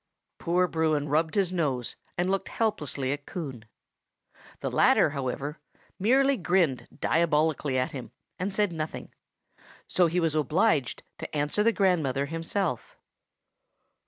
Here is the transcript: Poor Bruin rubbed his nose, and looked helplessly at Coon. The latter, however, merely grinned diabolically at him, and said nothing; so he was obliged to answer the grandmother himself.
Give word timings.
Poor 0.39 0.67
Bruin 0.67 1.07
rubbed 1.07 1.35
his 1.35 1.51
nose, 1.51 1.95
and 2.17 2.27
looked 2.27 2.47
helplessly 2.49 3.11
at 3.13 3.27
Coon. 3.27 3.65
The 4.61 4.71
latter, 4.71 5.11
however, 5.11 5.59
merely 5.99 6.37
grinned 6.37 6.87
diabolically 7.01 7.77
at 7.77 7.91
him, 7.91 8.11
and 8.39 8.51
said 8.51 8.71
nothing; 8.71 9.13
so 9.87 10.07
he 10.07 10.19
was 10.19 10.33
obliged 10.33 11.03
to 11.19 11.35
answer 11.37 11.61
the 11.61 11.71
grandmother 11.71 12.25
himself. 12.25 12.97